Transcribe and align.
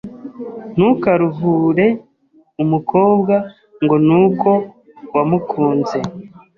ntukaruhure 0.75 1.85
umukobwa 2.63 3.35
ngo 3.83 3.95
ni 4.05 4.15
uko 4.25 4.49
wamukunze 5.13 5.97